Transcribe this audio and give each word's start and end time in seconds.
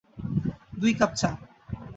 দুই 0.79 0.93
কাপ 0.93 1.11
চা। 1.15 1.29